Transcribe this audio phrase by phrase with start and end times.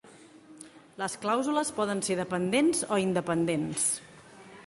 [1.01, 3.87] Les clàusules poden ser dependents o independents.